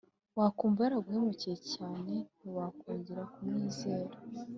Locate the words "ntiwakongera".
2.39-3.23